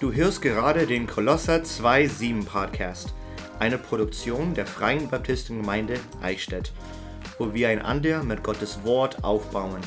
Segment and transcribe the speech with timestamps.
[0.00, 3.12] Du hörst gerade den Kolosser 2.7 Podcast,
[3.58, 6.72] eine Produktion der Freien Baptistengemeinde Eichstätt,
[7.38, 9.82] wo wir einander mit Gottes Wort aufbauen,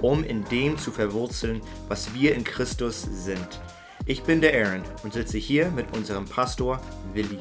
[0.00, 3.60] um in dem zu verwurzeln, was wir in Christus sind.
[4.06, 6.80] Ich bin der Aaron und sitze hier mit unserem Pastor
[7.12, 7.40] Willi.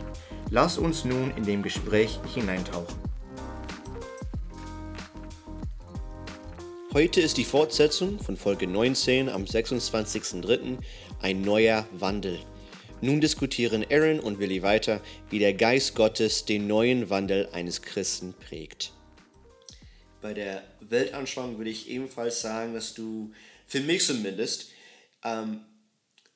[0.49, 3.05] Lass uns nun in dem Gespräch hineintauchen.
[6.95, 10.77] Heute ist die Fortsetzung von Folge 19 am 26.03.
[11.21, 12.39] Ein neuer Wandel.
[13.01, 18.33] Nun diskutieren Aaron und Willi weiter, wie der Geist Gottes den neuen Wandel eines Christen
[18.33, 18.91] prägt.
[20.21, 23.33] Bei der Weltanschauung würde ich ebenfalls sagen, dass du,
[23.67, 24.71] für mich zumindest,
[25.23, 25.61] ähm,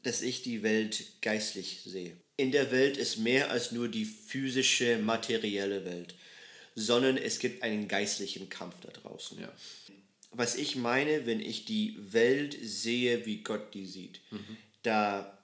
[0.04, 2.18] dass ich die Welt geistlich sehe.
[2.38, 6.16] In der Welt ist mehr als nur die physische, materielle Welt,
[6.76, 9.40] sondern es gibt einen geistlichen Kampf da draußen.
[9.40, 9.52] Ja
[10.31, 14.58] was ich meine, wenn ich die Welt sehe, wie Gott die sieht, mhm.
[14.83, 15.38] Da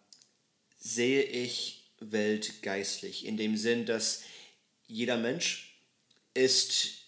[0.78, 3.26] sehe ich Welt geistlich.
[3.26, 4.24] In dem Sinn, dass
[4.88, 5.82] jeder Mensch
[6.34, 7.06] ist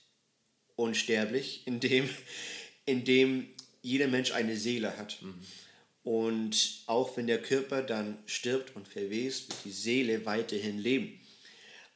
[0.75, 2.09] unsterblich, indem,
[2.85, 3.47] indem
[3.81, 5.21] jeder Mensch eine Seele hat.
[5.21, 5.41] Mhm.
[6.03, 11.19] Und auch wenn der Körper dann stirbt und verwest, wird die Seele weiterhin leben.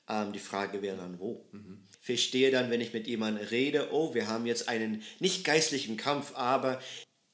[0.09, 1.47] Ähm, die Frage wäre dann, wo?
[1.52, 5.97] Mhm verstehe dann, wenn ich mit jemandem rede, oh, wir haben jetzt einen nicht geistlichen
[5.97, 6.81] Kampf, aber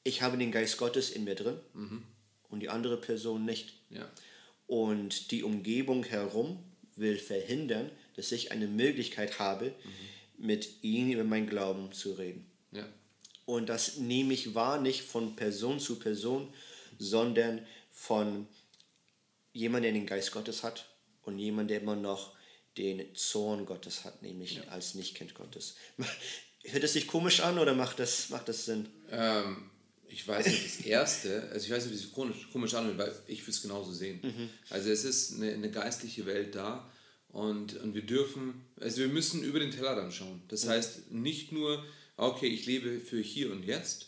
[0.04, 2.04] ich habe den Geist Gottes in mir drin mhm.
[2.50, 3.74] Und die andere Person nicht.
[3.90, 4.10] Ja.
[4.68, 6.64] Und die Umgebung herum
[6.96, 10.46] will verhindern, dass ich eine Möglichkeit habe, mhm.
[10.46, 12.46] mit ihnen über meinen Glauben zu reden.
[12.72, 12.88] Ja.
[13.46, 16.54] Und das nehme ich wahr, nicht von Person zu Person,
[17.00, 18.48] sondern von
[19.54, 20.90] jemandem, der den Geist Gottes hat
[21.24, 22.36] und jemand, der immer noch
[22.78, 24.64] den Zorn Gottes hat, nämlich ja.
[24.66, 25.76] als Nichtkind Gottes.
[26.64, 28.88] Hört es sich komisch an oder macht das, macht das Sinn?
[29.10, 29.70] Ähm,
[30.10, 33.14] ich weiß nicht, das Erste, also ich weiß nicht, wie es komisch, komisch anhört, weil
[33.28, 34.20] ich würde es genauso sehen.
[34.24, 34.50] Mhm.
[34.70, 36.90] Also es ist eine, eine, geistliche Welt da
[37.30, 40.42] und, und wir dürfen, also wir müssen über den Tellerrand schauen.
[40.48, 40.70] Das mhm.
[40.70, 41.84] heißt nicht nur,
[42.16, 44.08] okay, ich lebe für hier und jetzt,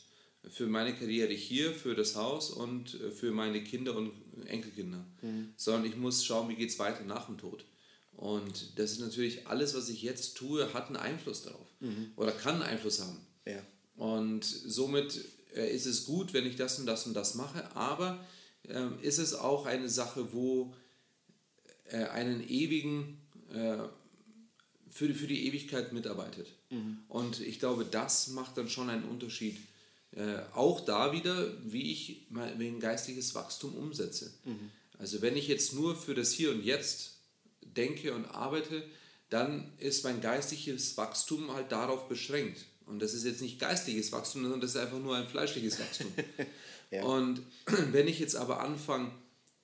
[0.49, 4.13] für meine Karriere hier, für das Haus und für meine Kinder und
[4.45, 5.53] Enkelkinder, mhm.
[5.57, 7.65] sondern ich muss schauen, wie geht es weiter nach dem Tod.
[8.13, 12.11] Und das ist natürlich alles, was ich jetzt tue, hat einen Einfluss darauf mhm.
[12.15, 13.17] oder kann einen Einfluss haben.
[13.45, 13.61] Ja.
[13.95, 15.23] Und somit
[15.55, 18.23] äh, ist es gut, wenn ich das und das und das mache, aber
[18.67, 20.73] äh, ist es auch eine Sache, wo
[21.85, 23.21] äh, einen ewigen,
[23.53, 23.77] äh,
[24.89, 26.47] für, die, für die Ewigkeit mitarbeitet.
[26.69, 26.99] Mhm.
[27.07, 29.57] Und ich glaube, das macht dann schon einen Unterschied.
[30.11, 34.31] Äh, auch da wieder, wie ich mein geistiges Wachstum umsetze.
[34.45, 34.71] Mhm.
[34.97, 37.13] Also wenn ich jetzt nur für das Hier und Jetzt
[37.61, 38.83] denke und arbeite,
[39.29, 42.65] dann ist mein geistiges Wachstum halt darauf beschränkt.
[42.89, 46.07] Und das ist jetzt nicht geistiges Wachstum, sondern das ist einfach nur ein fleischliches Wachstum.
[46.91, 47.03] ja.
[47.03, 47.41] Und
[47.91, 49.11] wenn ich jetzt aber anfange,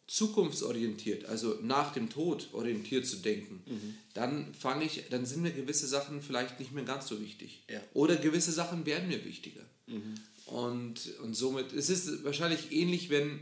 [0.08, 3.96] zukunftsorientiert, also nach dem Tod orientiert zu denken, mhm.
[4.14, 7.64] dann fange ich, dann sind mir gewisse Sachen vielleicht nicht mehr ganz so wichtig.
[7.69, 7.81] Ja.
[7.94, 9.64] Oder gewisse Sachen werden mir wichtiger.
[9.88, 10.16] Mhm.
[10.46, 13.40] Und, und somit, es ist wahrscheinlich ähnlich, wenn,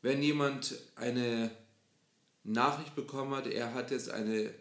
[0.00, 1.50] wenn jemand eine
[2.44, 4.54] Nachricht bekommen hat, er hat jetzt eine,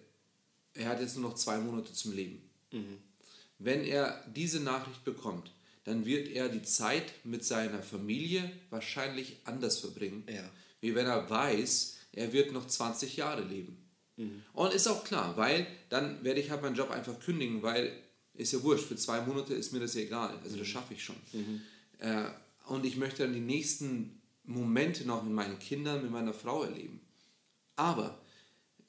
[0.73, 2.41] er hat jetzt nur noch zwei Monate zum Leben.
[2.73, 2.97] Mhm.
[3.59, 5.51] Wenn er diese Nachricht bekommt,
[5.83, 10.49] dann wird er die Zeit mit seiner Familie wahrscheinlich anders verbringen, ja.
[10.81, 13.77] wie wenn er weiß, er wird noch 20 Jahre leben.
[14.17, 14.43] Mhm.
[14.53, 17.91] Und ist auch klar, weil dann werde ich halt meinen Job einfach kündigen, weil
[18.33, 20.59] ist ja wurscht, für zwei Monate ist mir das egal, also mhm.
[20.59, 21.17] das schaffe ich schon.
[21.33, 21.61] Mhm.
[21.99, 22.25] Äh,
[22.67, 27.01] und ich möchte dann die nächsten Momente noch mit meinen Kindern, mit meiner Frau erleben.
[27.75, 28.19] Aber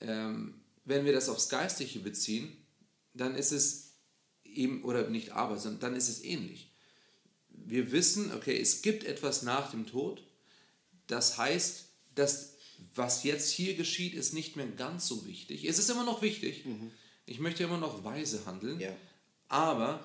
[0.01, 2.53] ähm, wenn wir das aufs Geistliche beziehen,
[3.15, 3.90] dann ist es
[4.55, 6.71] eben, oder nicht aber, sondern dann ist es ähnlich.
[7.49, 10.23] Wir wissen, okay, es gibt etwas nach dem Tod.
[11.07, 12.55] Das heißt, dass
[12.95, 15.65] was jetzt hier geschieht, ist nicht mehr ganz so wichtig.
[15.65, 16.65] Es ist immer noch wichtig.
[16.65, 16.91] Mhm.
[17.27, 18.81] Ich möchte immer noch weise handeln.
[18.81, 18.97] Ja.
[19.49, 20.05] Aber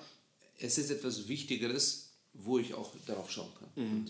[0.58, 3.70] es ist etwas Wichtigeres, wo ich auch darauf schauen kann.
[3.74, 4.06] Mhm.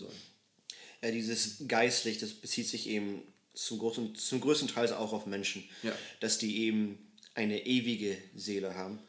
[1.01, 3.21] Ja, dieses geistlich, das bezieht sich eben
[3.53, 5.93] zum, großen, zum größten Teil auch auf Menschen, ja.
[6.19, 6.97] dass die eben
[7.33, 8.99] eine ewige Seele haben.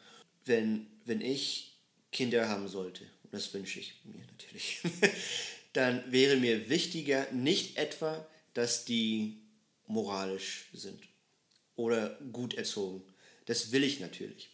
[0.48, 1.78] Wenn, wenn ich
[2.10, 4.80] Kinder haben sollte, und das wünsche ich mir natürlich,
[5.72, 9.42] dann wäre mir wichtiger nicht etwa, dass die
[9.86, 11.00] moralisch sind
[11.76, 13.02] oder gut erzogen.
[13.46, 14.50] Das will ich natürlich.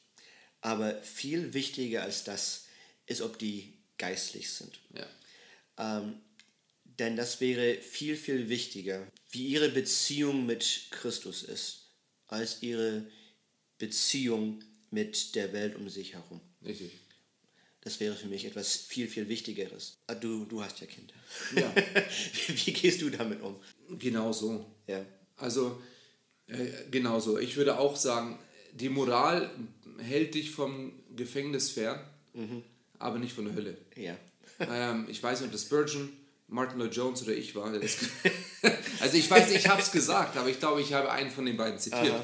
[0.60, 2.66] Aber viel wichtiger als das
[3.06, 4.80] ist, ob die geistlich sind.
[4.94, 5.06] Ja.
[5.78, 6.20] Ähm,
[6.84, 11.90] denn das wäre viel, viel wichtiger, wie ihre Beziehung mit Christus ist,
[12.26, 13.06] als ihre
[13.78, 14.62] Beziehung
[14.94, 16.40] mit der Welt um sich herum.
[16.64, 16.92] Richtig.
[17.82, 19.98] das wäre für mich etwas viel, viel Wichtigeres.
[20.06, 21.12] Ah, Du, du hast ja Kinder.
[21.56, 21.70] Ja.
[22.64, 23.56] Wie gehst du damit um?
[23.98, 24.64] Genau so.
[24.86, 25.04] Ja.
[25.36, 25.82] Also,
[26.46, 27.38] äh, genau so.
[27.38, 28.38] Ich würde auch sagen,
[28.72, 29.50] die Moral
[29.98, 32.00] hält dich vom Gefängnis fern,
[32.98, 33.76] aber nicht von der Hölle.
[33.96, 34.16] Ja.
[34.60, 36.10] ähm, ich weiß nicht, ob das Spurgeon,
[36.48, 37.66] Martin Lloyd Jones oder ich war.
[39.00, 41.56] also ich weiß, ich habe es gesagt, aber ich glaube, ich habe einen von den
[41.56, 42.14] beiden zitiert.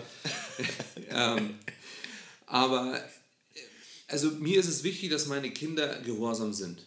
[1.11, 1.55] ähm,
[2.51, 3.61] aber äh,
[4.09, 6.85] also mir ist es wichtig, dass meine Kinder gehorsam sind.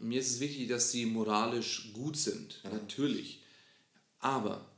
[0.00, 3.40] Mir ist es wichtig, dass sie moralisch gut sind, natürlich.
[4.18, 4.68] Aber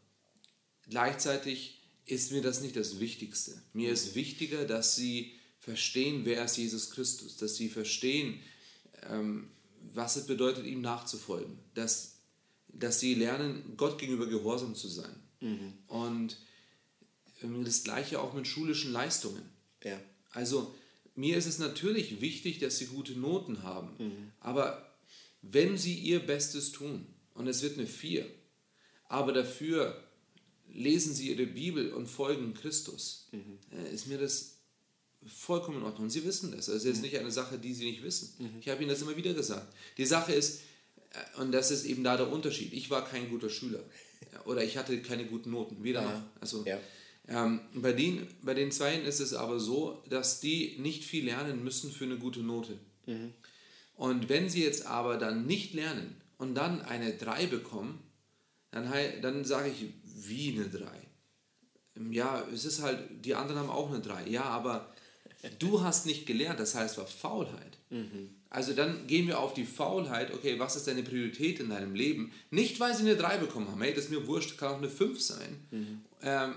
[0.88, 3.60] gleichzeitig ist mir das nicht das Wichtigste.
[3.72, 8.40] Mir ist wichtiger, dass sie verstehen, wer ist Jesus Christus, dass sie verstehen,
[9.10, 9.50] ähm,
[9.92, 12.18] was es bedeutet, ihm nachzufolgen, dass,
[12.68, 15.16] dass sie lernen, Gott gegenüber gehorsam zu sein.
[15.88, 16.36] Und
[17.42, 19.42] ähm, das gleiche auch mit schulischen Leistungen.
[19.82, 19.98] Ja.
[20.36, 20.74] Also
[21.14, 23.90] mir ist es natürlich wichtig, dass sie gute Noten haben,
[24.40, 24.94] aber
[25.42, 28.26] wenn sie ihr Bestes tun und es wird eine 4,
[29.08, 30.02] aber dafür
[30.72, 33.28] lesen sie ihre Bibel und folgen Christus,
[33.72, 34.58] äh, ist mir das
[35.26, 36.04] vollkommen in Ordnung.
[36.04, 36.68] Und sie wissen das.
[36.68, 38.34] Also es ist nicht eine Sache, die sie nicht wissen.
[38.60, 39.72] Ich habe ihnen das immer wieder gesagt.
[39.96, 40.60] Die Sache ist,
[41.12, 43.82] äh, und das ist eben da der Unterschied, ich war kein guter Schüler
[44.44, 46.22] oder ich hatte keine guten Noten, weder noch.
[46.40, 46.78] Also, Ja.
[47.28, 51.64] Ähm, bei, den, bei den Zweien ist es aber so, dass die nicht viel lernen
[51.64, 52.78] müssen für eine gute Note.
[53.96, 57.99] Und wenn sie jetzt aber dann nicht lernen und dann eine 3 bekommen,
[58.70, 58.93] dann,
[59.23, 60.87] dann sage ich, wie eine 3?
[62.11, 64.29] Ja, es ist halt, die anderen haben auch eine 3.
[64.29, 64.93] Ja, aber
[65.58, 67.79] du hast nicht gelernt, das heißt, es war Faulheit.
[68.50, 72.32] Also dann gehen wir auf die Faulheit, okay, was ist deine Priorität in deinem Leben?
[72.50, 74.90] Nicht, weil sie eine 3 bekommen haben, hey, das ist mir wurscht, kann auch eine
[74.90, 75.67] 5 sein.
[76.22, 76.55] Ähm,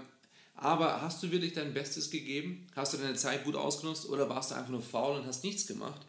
[0.61, 2.67] aber hast du wirklich dein Bestes gegeben?
[2.75, 5.65] Hast du deine Zeit gut ausgenutzt oder warst du einfach nur faul und hast nichts
[5.65, 6.01] gemacht?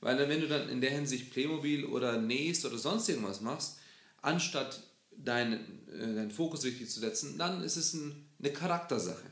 [0.00, 3.78] Weil dann, wenn du dann in der Hinsicht Playmobil oder nähst oder sonst irgendwas machst,
[4.22, 4.80] anstatt
[5.16, 9.26] deinen, äh, deinen Fokus richtig zu setzen, dann ist es ein, eine Charaktersache.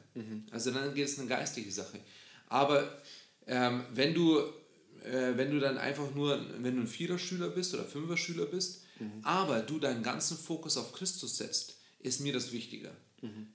[0.50, 2.00] Also dann geht es eine geistige Sache.
[2.48, 3.00] Aber
[3.46, 4.42] ähm, wenn du
[5.04, 8.82] äh, wenn du dann einfach nur, wenn du ein Vierer-Schüler bist oder Fünfer-Schüler bist,
[9.22, 12.90] aber du deinen ganzen Fokus auf Christus setzt, ist mir das wichtiger.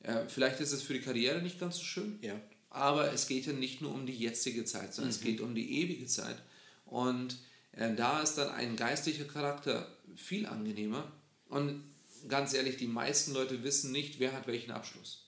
[0.04, 2.40] Äh, vielleicht ist es für die Karriere nicht ganz so schön, Ja.
[2.70, 5.82] aber es geht ja nicht nur um die jetzige Zeit, sondern es geht um die
[5.82, 6.38] ewige Zeit.
[6.86, 7.38] Und
[7.74, 11.12] äh, da ist dann ein geistlicher Charakter viel angenehmer.
[11.50, 11.84] Und
[12.28, 15.26] ganz ehrlich, die meisten Leute wissen nicht, wer hat welchen Abschluss.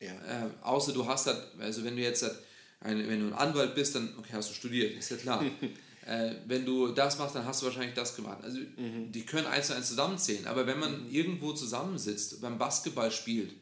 [0.00, 0.12] Ja.
[0.12, 2.36] Äh, außer du hast halt, also wenn du jetzt halt
[2.80, 5.44] ein, wenn du ein Anwalt bist, dann okay, hast du studiert, ist ja klar.
[6.06, 8.38] äh, wenn du das machst, dann hast du wahrscheinlich das gemacht.
[8.44, 13.52] Also die können eins zu eins zusammenzählen, aber wenn man irgendwo zusammensitzt, beim Basketball spielt,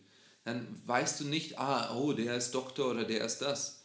[0.47, 3.81] dann weißt du nicht, ah, oh, der ist Doktor oder der ist das.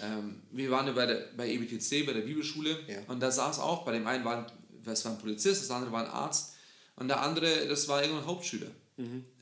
[0.00, 2.98] Ähm, wir waren ja bei, der, bei EBTC, bei der Bibelschule, Ja.
[3.08, 4.52] und da saß auch, bei dem einen war, ein-
[4.84, 6.54] das war ein Polizist, das andere war ein Arzt,
[6.94, 8.70] und der andere, das war irgendein Hauptschüler.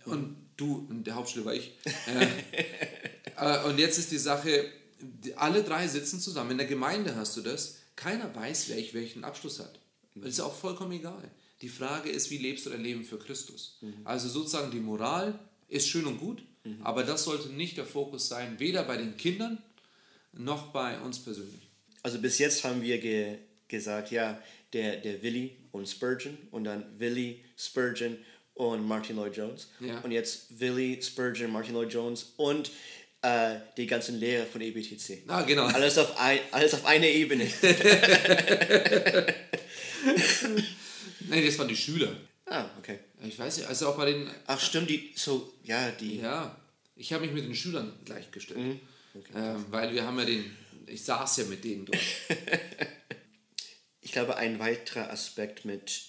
[0.06, 1.72] Und du, und der Hauptschüler war ich.
[2.06, 2.26] Äh,
[3.36, 4.64] äh, und jetzt ist die Sache,
[5.36, 6.52] alle drei sitzen zusammen.
[6.52, 7.76] In der Gemeinde hast du das.
[7.94, 9.78] Keiner weiß, wer ich welchen Abschluss hat.
[10.16, 11.30] Das ist auch vollkommen egal.
[11.62, 13.78] Die Frage ist, wie lebst du dein Leben für Christus?
[14.04, 15.38] Also sozusagen die Moral
[15.68, 16.42] ist schön und gut,
[16.82, 19.58] aber das sollte nicht der Fokus sein, weder bei den Kindern
[20.32, 21.68] noch bei uns persönlich.
[22.02, 24.40] Also bis jetzt haben wir ge gesagt, ja,
[24.72, 28.18] der, der Willi und Spurgeon und dann Willi, Spurgeon
[28.54, 29.68] und Martin Lloyd Jones.
[29.80, 30.00] Ja.
[30.00, 32.70] Und jetzt Willi, Spurgeon, Martin Lloyd Jones und
[33.22, 35.22] äh, die ganzen Lehrer von EBTC.
[35.28, 35.64] Ah, genau.
[35.64, 37.44] Alles auf, ein, alles auf einer Ebene.
[41.28, 42.14] Nein, das waren die Schüler.
[42.46, 42.98] ah, okay.
[43.26, 46.56] Ich weiß nicht, also auch bei den Ach stimmt, die, so, ja, die, Ja,
[46.96, 48.80] ich habe mich mit den Schülern gleichgestellt.
[49.34, 51.98] ähm, weil wir haben ja den, ich saß ja mit denen dort.
[54.00, 56.02] ich glaube, ein weiterer Aspekt mit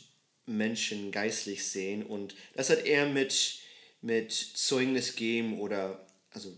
[0.46, 3.60] Menschen geistlich sehen und das hat eher mit,
[4.02, 6.56] mit Zeugnis geben oder also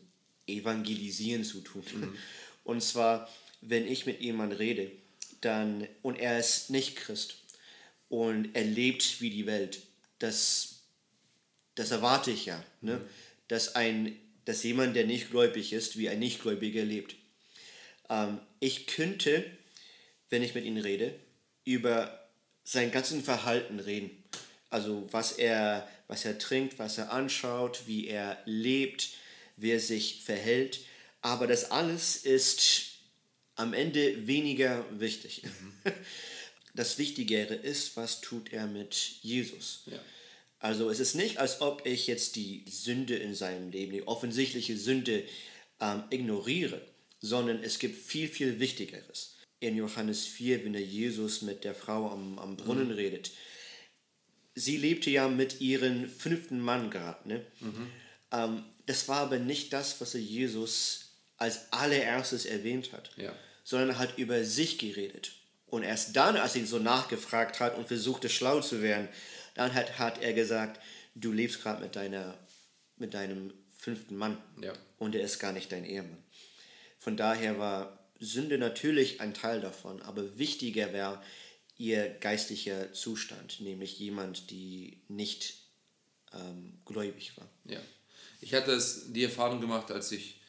[0.48, 1.84] evangelisieren zu tun.
[2.64, 3.30] Und zwar,
[3.62, 4.92] wenn ich mit jemandem rede,
[5.40, 7.38] dann und er ist nicht Christ
[8.10, 9.80] und er lebt wie die Welt,
[10.20, 10.84] das,
[11.76, 13.02] das erwarte ich ja, ne?
[13.48, 17.16] dass, ein, dass jemand, der nicht gläubig ist, wie ein Nichtgläubiger lebt.
[18.10, 19.46] Ähm, ich könnte,
[20.30, 21.14] wenn ich mit ihm rede,
[21.64, 22.28] über
[22.64, 24.24] sein ganzen Verhalten reden.
[24.70, 29.10] Also was er, was er trinkt, was er anschaut, wie er lebt,
[29.56, 30.82] wie er sich verhält.
[31.22, 32.92] Aber das alles ist
[33.56, 35.44] am Ende weniger wichtig.
[36.78, 38.94] Das Wichtigere ist, was tut er mit
[39.24, 39.82] Jesus.
[39.88, 40.00] Ja.
[40.60, 44.78] Also es ist nicht, als ob ich jetzt die Sünde in seinem Leben, die offensichtliche
[44.78, 45.24] Sünde
[45.82, 46.80] ähm, ignoriere,
[47.20, 49.38] sondern es gibt viel, viel Wichtigeres.
[49.60, 52.94] in Johannes 4, wenn der Jesus mit der Frau am, am Brunnen mhm.
[52.94, 53.32] redet.
[54.54, 57.28] Sie lebte ja mit ihrem fünften Mann gerade.
[57.28, 57.46] Ne?
[57.60, 57.88] Mhm.
[58.32, 63.36] Ähm, das war aber nicht das, was er Jesus als allererstes erwähnt hat, ja.
[63.64, 65.32] sondern hat über sich geredet.
[65.68, 69.10] Und erst dann, als ihn so nachgefragt hat und versuchte schlau zu werden,
[69.54, 70.82] dann hat, hat er gesagt,
[71.16, 71.98] du lebst gerade mit,
[72.98, 74.74] mit deinem fünften Mann ja.
[74.98, 76.24] und er ist gar nicht dein Ehemann.
[77.00, 81.22] Von daher war Sünde natürlich ein Teil davon, aber wichtiger wäre
[81.78, 85.56] ihr geistlicher Zustand, nämlich jemand, die nicht
[86.34, 87.48] ähm, gläubig war.
[87.66, 87.80] Ja.
[88.42, 90.40] Ich hatte es, die Erfahrung gemacht, als ich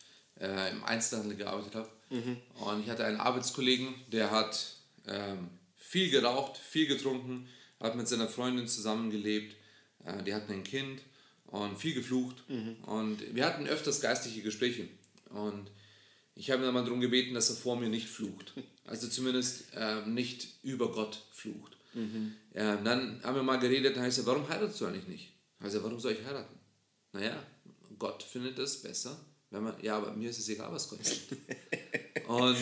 [0.40, 1.90] äh, im Einzelhandel gearbeitet habe.
[2.10, 2.40] Mhm.
[2.60, 4.77] Und ich hatte einen Arbeitskollegen, der hat
[5.08, 7.48] ähm, viel geraucht, viel getrunken,
[7.80, 9.56] hat mit seiner Freundin zusammengelebt.
[10.04, 11.02] Äh, die hatten ein Kind
[11.46, 12.44] und viel geflucht.
[12.48, 12.76] Mhm.
[12.84, 14.88] Und wir hatten öfters geistliche Gespräche.
[15.30, 15.70] Und
[16.34, 18.54] ich habe ihn dann mal darum gebeten, dass er vor mir nicht flucht.
[18.88, 21.76] Also zumindest äh, nicht über Gott flucht.
[21.92, 22.32] Mhm.
[22.54, 25.32] Ja, dann haben wir mal geredet, dann heißt er, warum heiratest du eigentlich nicht?
[25.60, 26.58] Also warum soll ich heiraten?
[27.12, 27.42] Naja,
[27.98, 31.36] Gott findet es besser, wenn man, ja, aber mir ist es egal, was Gott sagt.
[32.28, 32.56] und,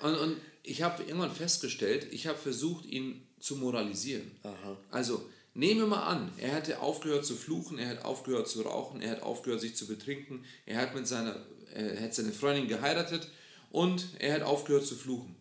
[0.00, 4.30] und, und ich habe irgendwann festgestellt, ich habe versucht, ihn zu moralisieren.
[4.42, 4.76] Aha.
[4.90, 9.00] Also, nehmen wir mal an, er hätte aufgehört zu fluchen, er hat aufgehört zu rauchen,
[9.02, 13.28] er hat aufgehört, sich zu betrinken, er hat mit seiner, er hat seine Freundin geheiratet
[13.70, 15.36] und er hat aufgehört zu fluchen.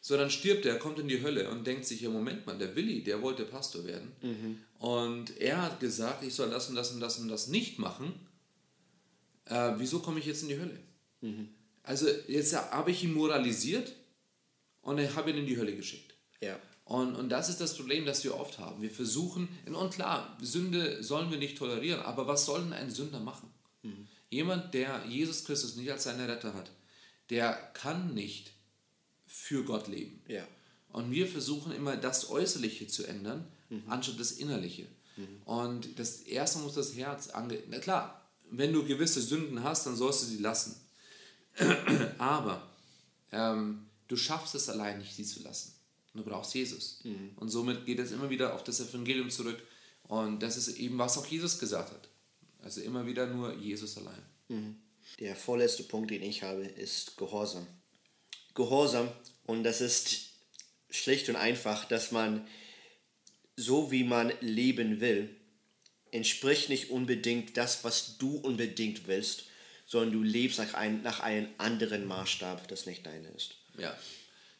[0.00, 2.76] So, dann stirbt er, kommt in die Hölle und denkt sich, ja, Moment mal, der
[2.76, 4.12] Willi, der wollte Pastor werden.
[4.22, 4.58] Mhm.
[4.78, 8.14] Und er hat gesagt, ich soll das und das und das und das nicht machen.
[9.46, 10.78] Äh, wieso komme ich jetzt in die Hölle?
[11.20, 11.48] Mhm.
[11.82, 13.92] Also jetzt habe ich ihn moralisiert
[14.88, 16.14] und ich habe ihn in die Hölle geschickt.
[16.40, 16.58] Ja.
[16.84, 18.80] Und, und das ist das Problem, das wir oft haben.
[18.80, 23.20] Wir versuchen, und klar, Sünde sollen wir nicht tolerieren, aber was soll denn ein Sünder
[23.20, 23.50] machen?
[23.82, 24.08] Mhm.
[24.30, 26.70] Jemand, der Jesus Christus nicht als seinen Retter hat,
[27.28, 28.52] der kann nicht
[29.26, 30.22] für Gott leben.
[30.26, 30.48] Ja.
[30.90, 33.82] Und wir versuchen immer das Äußerliche zu ändern, mhm.
[33.88, 34.86] anstatt das Innerliche.
[35.18, 35.42] Mhm.
[35.44, 37.58] Und das erste muss das Herz ange.
[37.68, 40.80] Na klar, wenn du gewisse Sünden hast, dann sollst du sie lassen.
[42.18, 42.66] Aber
[43.30, 45.74] ähm, du schaffst es allein nicht, sie zu lassen.
[46.14, 47.00] Du brauchst Jesus.
[47.04, 47.32] Mhm.
[47.36, 49.62] Und somit geht es immer wieder auf das Evangelium zurück.
[50.02, 52.08] Und das ist eben, was auch Jesus gesagt hat.
[52.60, 54.22] Also immer wieder nur Jesus allein.
[54.48, 54.76] Mhm.
[55.20, 57.66] Der vorletzte Punkt, den ich habe, ist Gehorsam.
[58.54, 59.08] Gehorsam,
[59.46, 60.30] und das ist
[60.90, 62.46] schlicht und einfach, dass man
[63.56, 65.34] so wie man leben will,
[66.10, 69.44] entspricht nicht unbedingt das, was du unbedingt willst,
[69.86, 73.57] sondern du lebst nach, ein, nach einem anderen Maßstab, das nicht deine ist.
[73.78, 73.96] Ja,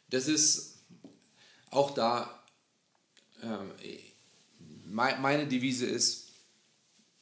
[0.09, 0.79] das ist
[1.69, 2.43] auch da,
[3.41, 3.71] ähm,
[4.85, 6.29] meine Devise ist,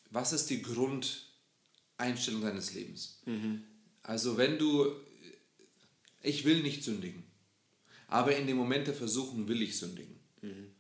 [0.10, 3.20] was ist die Grundeinstellung deines Lebens?
[3.26, 3.64] Mhm.
[4.04, 4.90] Also wenn du,
[6.22, 7.24] ich will nicht sündigen,
[8.08, 10.18] aber in dem Moment der Versuchung will ich sündigen.
[10.42, 10.72] Mhm.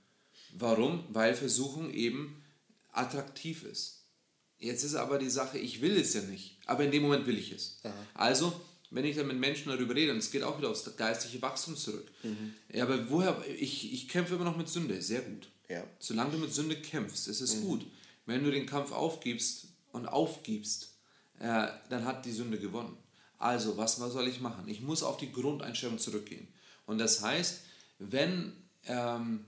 [0.53, 1.03] Warum?
[1.09, 2.41] Weil Versuchung eben
[2.91, 4.05] attraktiv ist.
[4.59, 7.37] Jetzt ist aber die Sache, ich will es ja nicht, aber in dem Moment will
[7.37, 7.79] ich es.
[7.83, 7.93] Aha.
[8.15, 11.41] Also, wenn ich dann mit Menschen darüber rede, und es geht auch wieder aufs geistliche
[11.41, 12.09] Wachstum zurück.
[12.23, 12.53] Mhm.
[12.73, 15.49] Ja, aber woher, ich, ich kämpfe immer noch mit Sünde, sehr gut.
[15.69, 15.83] Ja.
[15.99, 17.61] Solange du mit Sünde kämpfst, ist es mhm.
[17.61, 17.85] gut.
[18.25, 20.93] Wenn du den Kampf aufgibst und aufgibst,
[21.39, 22.97] äh, dann hat die Sünde gewonnen.
[23.37, 24.67] Also, was, was soll ich machen?
[24.67, 26.47] Ich muss auf die Grundeinstellung zurückgehen.
[26.85, 27.61] Und das heißt,
[27.99, 28.53] wenn
[28.85, 29.45] ähm,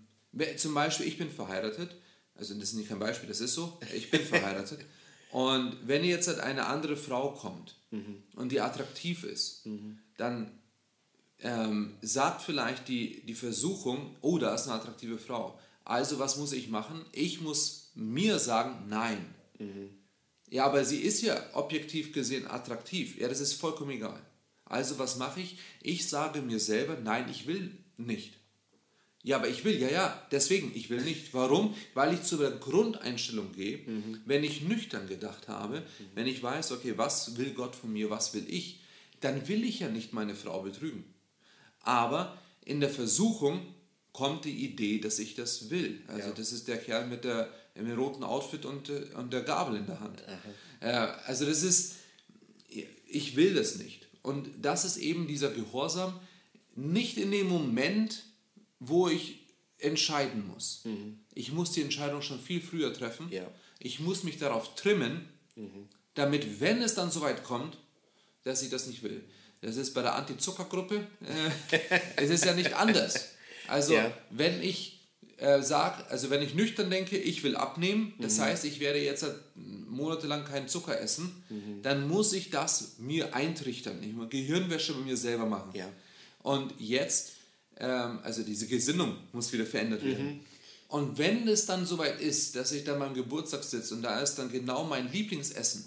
[0.58, 1.96] zum Beispiel ich bin verheiratet,
[2.36, 4.80] also das ist nicht kein Beispiel, das ist so, ich bin verheiratet.
[5.32, 8.24] Und wenn jetzt halt eine andere Frau kommt mhm.
[8.36, 10.00] und die attraktiv ist, mhm.
[10.18, 10.52] dann
[11.42, 15.58] ähm, sagt vielleicht die, die Versuchung, oh, da ist eine attraktive Frau.
[15.86, 17.06] Also was muss ich machen?
[17.12, 19.34] Ich muss mir sagen, nein.
[19.60, 19.90] Mhm.
[20.50, 23.20] Ja, aber sie ist ja objektiv gesehen attraktiv.
[23.20, 24.20] Ja, das ist vollkommen egal.
[24.66, 25.60] Also was mache ich?
[25.82, 28.39] Ich sage mir selber, nein, ich will nicht.
[29.22, 31.34] Ja, aber ich will, ja, ja, deswegen, ich will nicht.
[31.34, 31.76] Warum?
[31.94, 34.22] Weil ich zu der Grundeinstellung gehe, mhm.
[34.26, 36.06] wenn ich nüchtern gedacht habe, mhm.
[36.16, 38.80] wenn ich weiß, okay, was will Gott von mir, was will ich,
[39.20, 41.04] dann will ich ja nicht meine Frau betrügen.
[41.82, 43.74] Aber in der Versuchung
[44.14, 46.02] kommt die Idee, dass ich das will.
[46.08, 46.34] Also ja.
[46.34, 50.00] das ist der Kerl mit, der, dem roten Outfit und, und der Gabel in der
[50.00, 50.24] Hand.
[50.80, 50.92] Äh,
[51.26, 51.96] also das ist,
[53.08, 54.08] ich will das nicht.
[54.22, 56.20] Und das ist eben dieser Gehorsam,
[56.76, 58.24] nicht in dem Moment,
[58.80, 59.40] wo ich
[59.78, 60.82] entscheiden muss.
[60.84, 61.20] Mhm.
[61.34, 63.30] Ich muss die Entscheidung schon viel früher treffen.
[63.32, 63.50] Ja.
[63.80, 65.88] Ich muss mich darauf trimmen, mhm.
[66.16, 67.78] damit, wenn es dann soweit kommt,
[68.44, 69.24] dass ich das nicht will.
[69.62, 71.80] Das ist bei der Anti-Zucker-Gruppe, äh,
[72.16, 73.30] es ist ja nicht anders.
[73.68, 74.12] Also, ja.
[74.30, 75.00] wenn ich
[75.38, 78.42] äh, sage, also wenn ich nüchtern denke, ich will abnehmen, das mhm.
[78.44, 81.82] heißt, ich werde jetzt monatelang keinen Zucker essen, mhm.
[81.82, 85.72] dann muss ich das mir eintrichtern, ich muss Gehirnwäsche mit mir selber machen.
[85.74, 85.90] Ja.
[86.42, 87.34] Und jetzt,
[87.80, 90.42] ähm, also diese Gesinnung muss wieder verändert werden.
[90.88, 94.36] Und wenn es dann soweit ist, dass ich dann beim Geburtstag sitze und da ist
[94.36, 95.86] dann genau mein Lieblingsessen,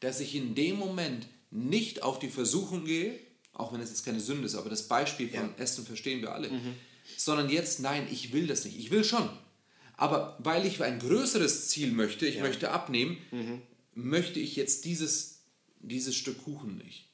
[0.00, 3.18] dass ich in dem Moment nicht auf die Versuchung gehe,
[3.52, 6.50] auch wenn es jetzt keine Sünde ist, aber das Beispiel von Essen verstehen wir alle,
[7.16, 8.78] sondern jetzt, nein, ich will das nicht.
[8.78, 9.28] Ich will schon.
[9.96, 13.18] Aber weil ich ein größeres Ziel möchte, ich möchte abnehmen,
[13.94, 15.40] möchte ich jetzt dieses,
[15.80, 17.08] dieses Stück Kuchen nicht.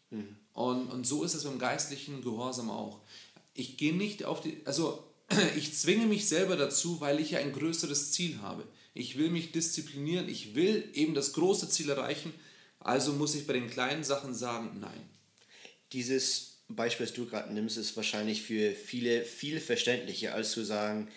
[0.52, 3.00] Und, und so ist es beim geistlichen Gehorsam auch.
[3.54, 5.04] Ich gehe nicht auf die, also
[5.56, 8.64] ich zwinge mich selber dazu, weil ich ja ein größeres Ziel habe.
[8.94, 12.32] Ich will mich disziplinieren, ich will eben das große Ziel erreichen,
[12.78, 15.08] also muss ich bei den kleinen Sachen sagen, nein.
[15.92, 21.08] Dieses Beispiel, das du gerade nimmst, ist wahrscheinlich für viele viel verständlicher, als zu sagen,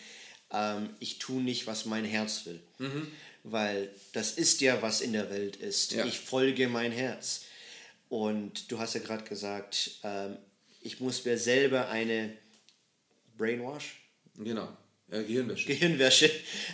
[0.52, 2.60] ähm, ich tue nicht, was mein Herz will.
[3.44, 5.94] Weil das ist ja, was in der Welt ist.
[5.94, 6.06] Ja.
[6.06, 7.46] Ich folge mein Herz.
[8.10, 10.38] Und du hast ja gerade gesagt, ähm,
[10.88, 12.36] ich muss mir selber eine
[13.38, 13.98] Brainwash,
[14.38, 14.76] Genau.
[15.12, 15.68] Ja, Gehirnwäsche.
[15.68, 16.30] Gehirnwäsche,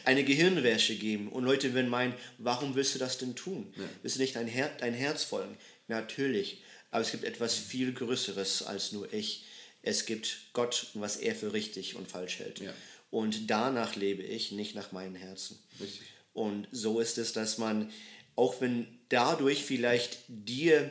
[0.05, 1.29] eine Gehirnwäsche geben.
[1.29, 3.73] Und Leute werden meinen, warum willst du das denn tun?
[4.01, 5.55] Willst du nicht dein, Her dein Herz folgen?
[5.87, 6.61] Natürlich.
[6.91, 9.45] Aber es gibt etwas viel Größeres als nur ich.
[9.81, 12.59] Es gibt Gott und was er für richtig und falsch hält.
[12.59, 12.73] Ja.
[13.11, 15.59] Und danach lebe ich, nicht nach meinem Herzen.
[15.79, 16.07] Richtig.
[16.33, 17.91] Und so ist es, dass man,
[18.35, 20.89] auch wenn dadurch vielleicht dir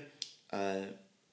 [0.53, 0.83] äh,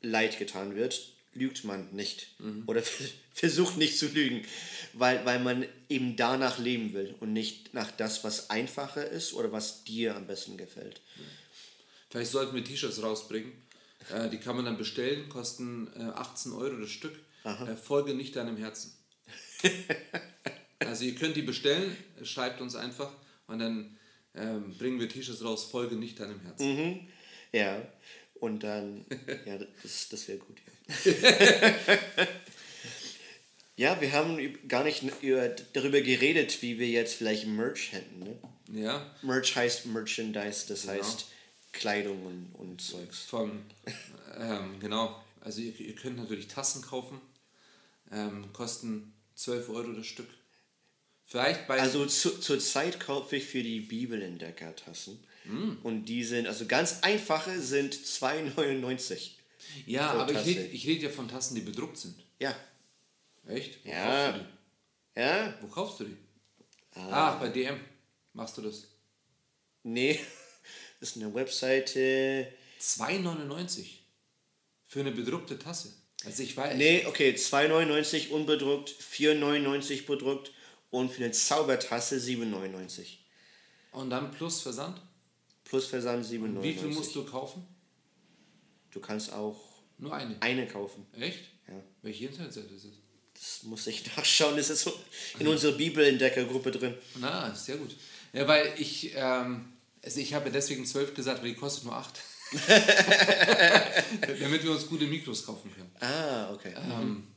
[0.02, 2.28] Leid getan wird, lügt man nicht.
[2.68, 2.84] Oder
[3.34, 4.46] versucht nicht zu lügen,
[4.94, 9.52] weil, weil man eben danach leben will und nicht nach das, was einfacher ist oder
[9.52, 11.02] was dir am besten gefällt.
[12.10, 13.52] Vielleicht sollten wir T-Shirts rausbringen.
[14.14, 17.18] Äh, die kann man dann bestellen, kosten äh, 18 Euro das Stück.
[17.44, 18.94] Äh, folge nicht deinem Herzen.
[20.80, 23.12] also ihr könnt die bestellen, schreibt uns einfach
[23.48, 23.98] und dann
[24.36, 26.66] ähm, bringen wir T-Shirts raus, folge nicht deinem Herzen.
[27.52, 27.82] Ja,
[28.40, 29.06] und dann,
[29.46, 30.58] ja, das, das wäre gut.
[31.06, 32.28] Ja.
[33.96, 38.20] ja, wir haben gar nicht über, darüber geredet, wie wir jetzt vielleicht Merch hätten.
[38.20, 38.82] Ne?
[38.82, 41.28] Ja, Merch heißt Merchandise, das heißt
[41.72, 43.20] Kleidung und, und Zeugs.
[43.20, 43.64] von,
[44.38, 45.24] ähm, genau.
[45.42, 47.22] Also ihr, ihr könnt natürlich Tassen kaufen,
[48.12, 50.28] ähm, kosten 12 Euro das Stück.
[51.26, 51.80] Vielleicht bei...
[51.80, 55.24] Also zu, zurzeit kaufe ich für die Bibelentdecker Tassen.
[55.84, 59.32] Und die sind, also ganz einfache sind 2,99.
[59.88, 62.16] ja, aber ich rede ich red ja von Tassen, die bedruckt sind.
[62.40, 62.56] Ja.
[63.48, 63.84] Echt?
[63.84, 64.32] Wo Ja.
[64.32, 65.20] kaufst du die?
[65.22, 65.54] Ja?
[65.62, 66.18] Wo kaufst du die?
[66.96, 67.80] Ah, bei DM
[68.34, 68.84] machst du das.
[69.84, 70.20] Nee.
[71.00, 72.52] Das ist eine Webseite.
[72.80, 73.86] 2,99
[74.88, 75.94] für eine bedruckte Tasse.
[76.26, 76.76] Also ich weiß.
[76.76, 80.52] Nee, okay, 2,99 unbedruckt, 4,99 bedruckt
[80.92, 83.18] und für eine Zaubertasse 7,99.
[83.92, 85.02] Und dann plus Versand?
[85.70, 86.64] Plus Versand 7,99.
[86.64, 87.64] Wie viel musst du kaufen?
[88.90, 89.56] Du kannst auch
[90.00, 90.36] Nur eine.
[90.42, 91.06] eine kaufen.
[91.20, 91.42] Echt?
[91.68, 91.76] Ja.
[92.02, 92.92] Welche Internetseite ist das?
[93.36, 94.92] Das muss ich nachschauen, das ist so
[95.38, 96.96] in unserer Bibelentdeckergruppe drin.
[97.20, 97.96] Na, sehr gut.
[98.34, 102.20] Ja, weil ich, ähm, also ich habe deswegen 12 gesagt, weil die kostet nur 8.
[104.42, 105.92] Damit wir uns gute Mikros kaufen können.
[106.00, 106.74] Ah, okay.
[106.76, 107.28] Ähm,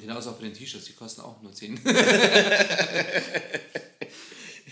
[0.00, 1.80] genauso auch bei den T-Shirts, die kosten auch nur 10.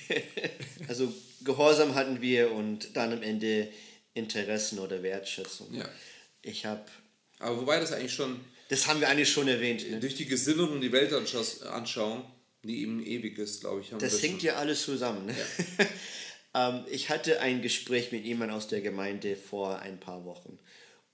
[0.89, 3.69] Also Gehorsam hatten wir und dann am Ende
[4.15, 5.75] Interessen oder Wertschätzung.
[5.75, 5.89] Ja.
[6.43, 6.85] Ich habe,
[7.39, 9.89] Aber wobei das eigentlich schon das haben wir eigentlich schon erwähnt.
[9.89, 10.01] Ne?
[10.01, 12.25] durch die Gesinnung und die Weltanschauung,
[12.65, 14.49] die eben ewig ist, glaube ich, Das hängt schon.
[14.49, 15.27] ja alles zusammen.
[15.27, 15.35] Ne?
[16.55, 20.59] ähm, ich hatte ein Gespräch mit jemandem aus der Gemeinde vor ein paar Wochen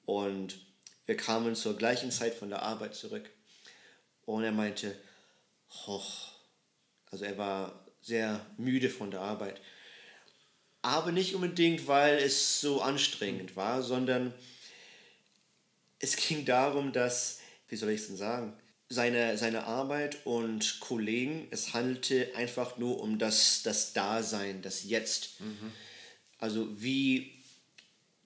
[0.07, 0.59] und
[1.05, 3.29] wir kamen zur gleichen Zeit von der Arbeit zurück
[4.25, 4.97] und er meinte,
[5.87, 6.29] hoch,
[7.11, 9.61] also er war sehr müde von der Arbeit.
[10.83, 14.35] Aber nicht unbedingt, weil es so anstrengend war, sondern
[16.01, 18.53] es ging darum, dass, wie soll ich es denn sagen,
[18.89, 25.37] seine, seine Arbeit und Kollegen, es handelte einfach nur um das, das Dasein, das Jetzt.
[26.39, 27.33] Also wie,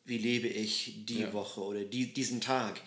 [0.06, 1.32] wie lebe ich die Ja.
[1.34, 2.80] Woche oder die, diesen Tag?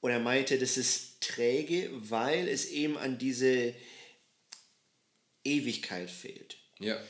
[0.00, 3.74] Und er meinte, das ist träge, weil es eben an diese
[5.44, 7.00] Ewigkeit fehlt Ja.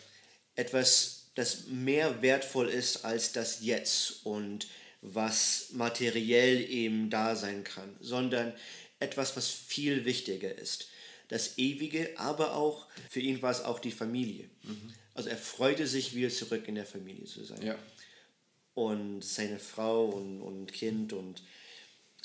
[0.57, 4.68] etwas, das mehr wertvoll ist als das Jetzt und
[5.01, 8.55] was materiell eben da sein kann, sondern
[9.01, 10.88] etwas, was viel wichtiger ist.
[11.29, 14.49] Das Ewige, aber auch, für ihn war es auch die Familie.
[15.14, 17.62] Also er freute sich, wieder zurück in der Familie zu sein.
[17.62, 17.79] Ja.
[18.75, 21.42] Und seine Frau und, und Kind und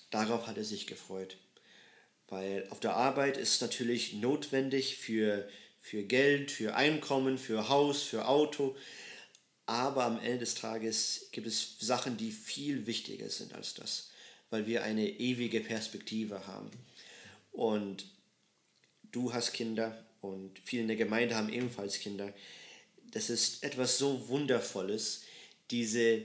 [0.10, 1.38] darauf hat er sich gefreut.
[2.28, 5.50] Weil auf der Arbeit ist natürlich notwendig für,
[5.82, 8.76] für Geld, für Einkommen, für Haus, für Auto.
[9.65, 14.10] Aber am Ende des Tages gibt es Sachen, die viel wichtiger sind als das.
[14.50, 16.72] weil wir eine ewige Perspektive haben.
[17.52, 18.06] Und
[19.12, 22.34] du hast Kinder und viele in der Gemeinde haben ebenfalls Kinder.
[23.12, 25.24] Das ist etwas so Wundervolles,
[25.72, 26.24] diese,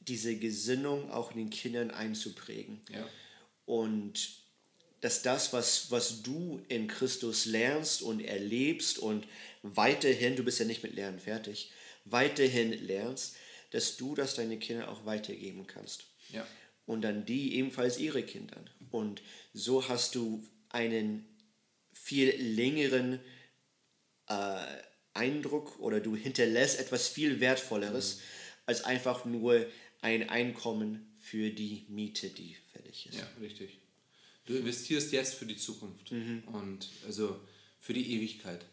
[0.00, 2.80] diese Gesinnung auch in den Kindern einzuprägen.
[2.90, 3.08] Ja.
[3.64, 4.41] Und
[5.02, 9.26] dass das, was, was du in Christus lernst und erlebst und
[9.62, 11.70] weiterhin, du bist ja nicht mit Lernen fertig,
[12.04, 13.36] weiterhin lernst,
[13.70, 16.04] dass du das deine Kinder auch weitergeben kannst.
[16.30, 16.46] Ja.
[16.86, 18.64] Und dann die ebenfalls ihre Kinder.
[18.90, 21.26] Und so hast du einen
[21.92, 23.20] viel längeren
[24.28, 24.64] äh,
[25.14, 28.20] Eindruck oder du hinterlässt etwas viel Wertvolleres Mhm.
[28.66, 29.66] als einfach nur
[30.00, 33.18] ein Einkommen für die Miete, die fällig ist.
[33.18, 33.78] Ja, richtig.
[34.46, 36.42] Du investierst jetzt für die Zukunft Mhm.
[36.52, 37.38] und also
[37.80, 38.64] für die Ewigkeit.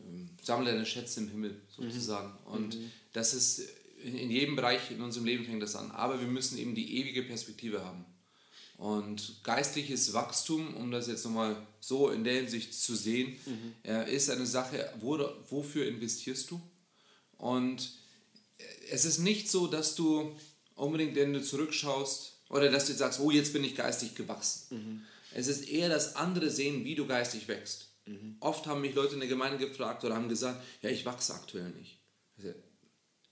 [0.00, 2.32] Ähm, Sammle deine Schätze im Himmel sozusagen.
[2.46, 2.46] Mhm.
[2.52, 2.76] Und
[3.12, 3.62] das ist
[4.04, 5.90] in, jedem Bereich in unserem Leben fängt das an.
[5.92, 8.04] Aber wir müssen eben die ewige Perspektive haben.
[8.78, 13.74] Und geistliches Wachstum, um das jetzt nochmal so in der Hinsicht zu sehen, Mhm.
[13.84, 15.18] äh, ist eine Sache, wo,
[15.50, 16.60] wofür investierst du?
[17.38, 17.92] Und
[18.90, 20.36] es ist nicht so, dass du
[20.74, 25.04] unbedingt, wenn du zurückschaust, oder dass du jetzt sagst, oh, jetzt bin ich geistig gewachsen.
[25.34, 27.88] Es ist eher das andere Sehen, wie du geistig wächst.
[28.40, 31.70] Oft haben mich Leute in der Gemeinde gefragt oder haben gesagt, ja, ich wachse aktuell
[31.70, 31.98] nicht.
[32.36, 32.54] Ich sag,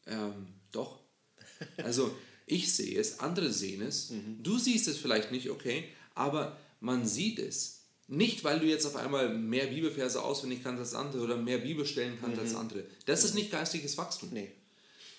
[0.06, 1.00] ähm, doch.
[1.76, 4.12] Also ich sehe es, andere sehen es.
[4.42, 7.82] Du siehst es vielleicht nicht, okay, aber man sieht es.
[8.08, 12.18] Nicht, weil du jetzt auf einmal mehr Bibelverse auswendig kannst als andere oder mehr Bibelstellen
[12.20, 12.84] kannst als andere.
[13.06, 14.50] Das ist nicht geistiges Wachstum Nee.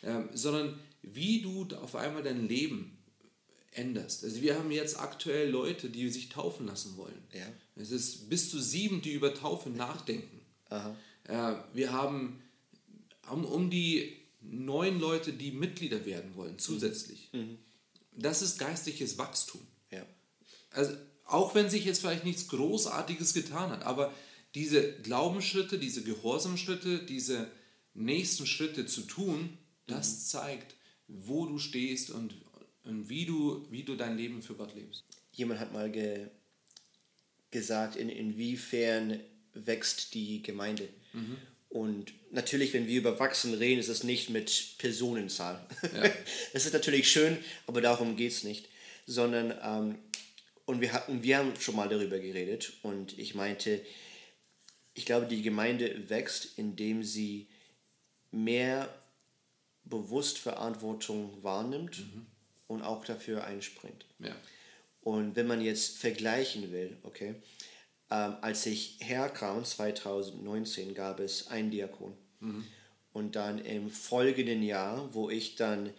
[0.04, 2.98] ähm, sondern wie du auf einmal dein Leben
[3.72, 4.24] änderst.
[4.24, 7.18] Also wir haben jetzt aktuell Leute, die sich taufen lassen wollen.
[7.34, 7.46] Ja.
[7.76, 10.42] Es ist bis zu sieben, die über Taufe nachdenken.
[10.70, 12.42] Äh, wir haben
[13.30, 17.30] um, um die neun Leute, die Mitglieder werden wollen, zusätzlich.
[18.12, 19.62] Das ist geistliches Wachstum.
[19.92, 20.06] Ja.
[20.72, 24.14] Also auch wenn sich jetzt vielleicht nichts Großartiges getan hat, aber
[24.56, 27.50] diese Glaubensschritte, diese Gehorsamschritte, diese
[27.94, 29.58] nächsten Schritte zu tun,
[29.88, 30.76] das zeigt,
[31.08, 32.36] wo du stehst und,
[32.84, 35.06] und wie, du, wie du dein Leben für Gott lebst.
[35.32, 36.28] Jemand hat mal ge
[37.52, 39.20] gesagt, in, inwiefern
[39.54, 40.88] wächst die Gemeinde.
[41.70, 45.66] Und natürlich, wenn wir über Wachsen reden, ist es nicht mit Personenzahl.
[46.54, 48.70] Es ist natürlich schön, aber darum geht es nicht.
[49.06, 49.98] Sondern, ähm,
[50.66, 53.82] und wir, hatten, wir haben schon mal darüber geredet und ich meinte,
[54.94, 57.48] ich glaube, die Gemeinde wächst, indem sie
[58.32, 58.94] mehr
[59.84, 62.04] bewusst Verantwortung wahrnimmt
[62.72, 64.06] und auch dafür einspringt.
[64.20, 64.36] Ja.
[65.02, 67.36] Und wenn man jetzt vergleichen will, okay,
[68.10, 72.16] ähm, als ich herkam, 2019, gab es einen Diakon.
[73.14, 75.92] Und dann im folgenden Jahr, wo ich dann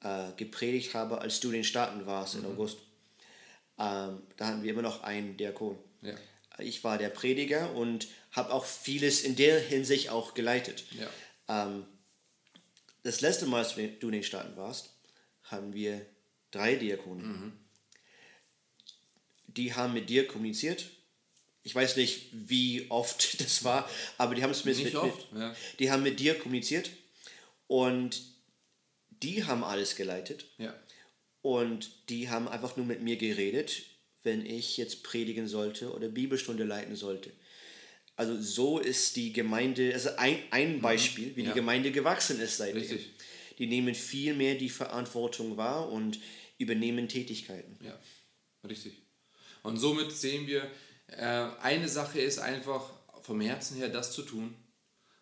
[0.00, 2.78] äh, gepredigt habe, als du in den Staaten warst, im August,
[3.78, 5.76] ähm, da hatten wir immer noch einen Diakon.
[6.02, 6.14] Ja.
[6.58, 10.84] Ich war der Prediger und habe auch vieles in der Hinsicht auch geleitet.
[10.92, 11.66] Ja.
[11.66, 11.84] Ähm,
[13.02, 14.94] das letzte Mal, als du in den Staaten warst,
[15.44, 16.06] haben wir
[16.54, 17.52] drei Diakonen.
[19.46, 20.86] Die haben mit dir kommuniziert.
[21.62, 23.88] Ich weiß nicht, wie oft das war,
[24.18, 25.56] aber die haben es mit, Nicht mit, oft, mit, ja.
[25.78, 26.90] die haben mit dir kommuniziert
[27.66, 28.22] und
[29.22, 30.74] die haben alles geleitet Ja.
[31.40, 33.82] und die haben einfach nur mit mir geredet,
[34.22, 37.30] wenn ich jetzt predigen sollte oder Bibelstunde leiten sollte.
[38.16, 41.46] Also so ist die Gemeinde, also ein, ein Beispiel, wie Mhm.
[41.48, 41.52] Ja.
[41.52, 42.80] die Gemeinde gewachsen ist seitdem.
[42.82, 43.10] Richtig.
[43.58, 46.18] Die nehmen viel mehr die Verantwortung wahr und
[46.58, 47.76] übernehmen Tätigkeiten.
[47.84, 47.98] Ja,
[48.68, 49.02] richtig.
[49.62, 50.70] Und somit sehen wir,
[51.08, 52.90] äh, eine Sache ist einfach
[53.22, 54.54] vom Herzen her das zu tun.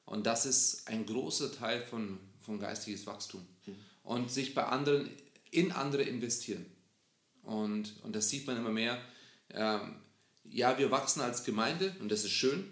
[0.04, 3.46] Und das ist ein großer Teil von, von geistiges Wachstum.
[4.02, 5.08] Und sich bei anderen,
[5.50, 6.66] in andere investieren.
[7.42, 9.00] Und, und das sieht man immer mehr.
[9.50, 9.96] Ähm,
[10.44, 12.64] ja, wir wachsen als Gemeinde und das ist schön.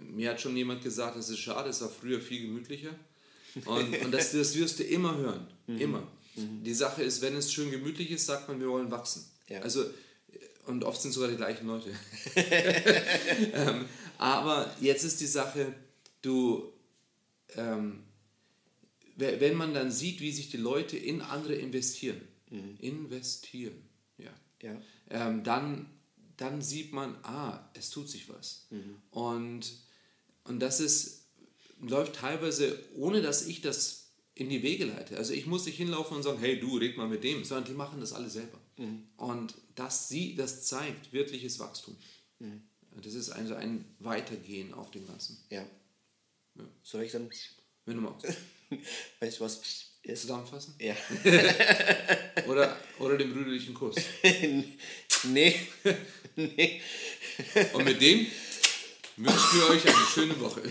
[0.00, 2.94] Mir hat schon jemand gesagt, das ist schade, es war früher viel gemütlicher.
[3.64, 5.46] Und, und das, das wirst du immer hören.
[5.66, 6.06] Immer.
[6.36, 9.24] Die Sache ist, wenn es schön gemütlich ist, sagt man, wir wollen wachsen.
[9.48, 9.60] Ja.
[9.60, 9.84] Also,
[10.66, 11.90] und oft sind sogar die gleichen Leute.
[13.52, 13.86] ähm,
[14.18, 15.74] aber jetzt ist die Sache,
[16.22, 16.72] du,
[17.56, 18.04] ähm,
[19.16, 22.20] we- wenn man dann sieht, wie sich die Leute in andere investieren,
[22.80, 23.80] investieren,
[24.18, 24.30] ja,
[24.62, 24.80] Ja.
[25.10, 25.86] ähm, dann,
[26.36, 28.66] dann sieht man, ah, es tut sich was.
[29.10, 29.70] Und,
[30.44, 31.24] und das ist,
[31.80, 33.99] läuft teilweise, ohne dass ich das
[34.40, 35.18] in die Wege leite.
[35.18, 37.76] Also ich muss nicht hinlaufen und sagen, hey du, red mal mit dem, sondern die
[37.76, 38.58] machen das alle selber.
[39.18, 41.94] Und das, sie, das zeigt wirkliches Wachstum.
[43.02, 45.36] Das ist also ein Weitergehen auf dem Ganzen.
[45.50, 45.62] Ja.
[46.82, 47.28] Soll ich dann,
[47.84, 48.26] Wenn du magst.
[49.20, 49.60] weißt du was,
[50.02, 50.22] ist.
[50.22, 50.74] Zusammenfassen?
[50.78, 50.96] Ja.
[52.48, 53.96] Oder, oder den brüderlichen Kuss.
[55.24, 55.60] nee.
[56.34, 56.80] nee.
[57.74, 58.26] Und mit dem
[59.16, 60.62] wünschen wir euch eine schöne Woche.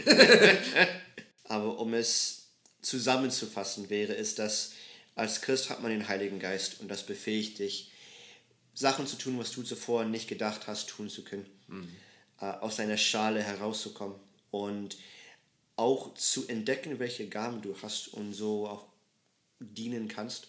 [1.44, 2.39] Aber um es
[2.82, 4.74] zusammenzufassen, wäre es, dass
[5.16, 7.92] als Christ hat man den Heiligen Geist und das befähigt dich,
[8.74, 11.46] Sachen zu tun, was du zuvor nicht gedacht hast, tun zu können.
[11.68, 11.90] Mhm.
[12.40, 14.16] Äh, aus deiner Schale herauszukommen
[14.52, 14.98] und
[15.76, 18.86] auch zu entdecken, welche Gaben du hast und so auch
[19.60, 20.48] dienen kannst.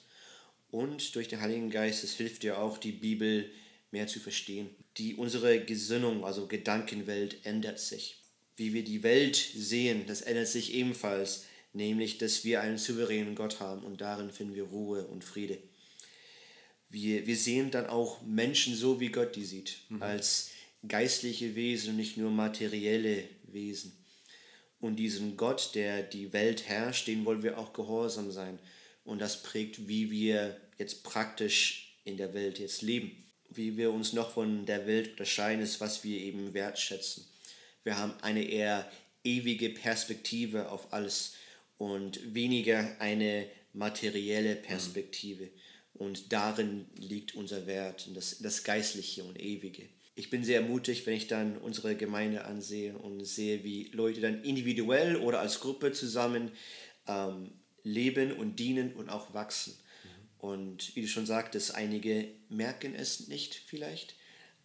[0.71, 3.51] Und durch den Heiligen Geist, es hilft dir auch, die Bibel
[3.91, 4.71] mehr zu verstehen.
[4.97, 8.23] Die, unsere Gesinnung, also Gedankenwelt, ändert sich.
[8.57, 13.61] Wie wir die Welt sehen, das ändert sich ebenfalls, nämlich, dass wir einen souveränen Gott
[13.61, 15.59] haben und darin finden wir Ruhe und Friede.
[16.89, 20.03] Wir, wir sehen dann auch Menschen so, wie Gott die sieht, mhm.
[20.03, 20.51] als
[20.87, 23.93] geistliche Wesen und nicht nur materielle Wesen.
[24.81, 28.59] Und diesen Gott, der die Welt herrscht, den wollen wir auch gehorsam sein.
[29.05, 33.25] Und das prägt, wie wir jetzt praktisch in der Welt jetzt leben.
[33.51, 37.27] Wie wir uns noch von der Welt unterscheiden, ist, was wir eben wertschätzen.
[37.85, 38.91] Wir haben eine eher
[39.23, 41.35] ewige Perspektive auf alles
[41.81, 45.49] und weniger eine materielle Perspektive.
[45.95, 49.89] Und darin liegt unser Wert, das, das Geistliche und Ewige.
[50.15, 54.45] Ich bin sehr mutig, wenn ich dann unsere Gemeinde ansehe und sehe, wie Leute dann
[54.45, 56.51] individuell oder als Gruppe zusammen
[57.09, 57.51] ähm,
[57.83, 59.73] leben und dienen und auch wachsen.
[60.05, 60.49] Mhm.
[60.51, 64.17] Und wie du schon sagtest, einige merken es nicht vielleicht,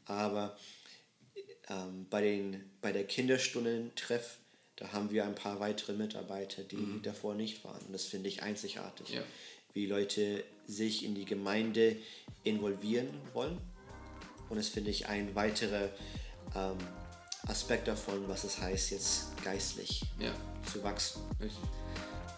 [0.04, 0.58] aber
[1.70, 4.38] ähm, bei, den, bei der Kinderstundentreff,
[4.78, 7.02] da haben wir ein paar weitere Mitarbeiter, die mhm.
[7.02, 7.80] davor nicht waren.
[7.86, 9.22] Und das finde ich einzigartig, ja.
[9.74, 11.96] wie Leute sich in die Gemeinde
[12.44, 13.58] involvieren wollen.
[14.50, 15.90] Und das finde ich ein weiterer
[16.56, 16.78] ähm,
[17.48, 20.34] Aspekt davon, was es heißt, jetzt geistlich ja.
[20.72, 21.22] zu wachsen.
[21.40, 21.64] Richtig.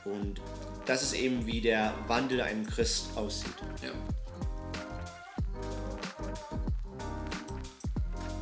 [0.05, 0.39] Und
[0.85, 3.55] das ist eben, wie der Wandel einem Christ aussieht.
[3.83, 3.91] Ja.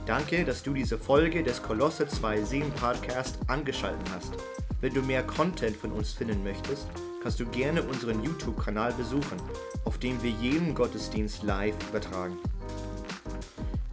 [0.06, 4.34] Danke, dass du diese Folge des Kolosse 2 7 Podcast angeschaltet hast.
[4.82, 6.88] Wenn du mehr Content von uns finden möchtest,
[7.24, 9.38] kannst du gerne unseren YouTube-Kanal besuchen,
[9.84, 12.38] auf dem wir jeden Gottesdienst live übertragen.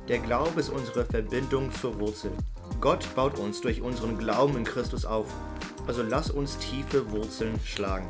[0.08, 2.32] Der Glaube ist unsere Verbindung zur Wurzel.
[2.80, 5.26] Gott baut uns durch unseren Glauben in Christus auf
[5.86, 8.08] also lass uns tiefe Wurzeln schlagen.